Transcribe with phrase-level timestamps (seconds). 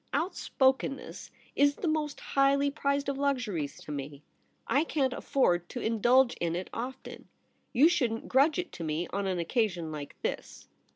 [0.23, 4.23] 'Outspokenness is the most highly priced of luxuries to me.
[4.65, 7.27] I can't afford to indulge in it often.
[7.71, 10.67] You shouldn't grudge it to me on an occasion like this.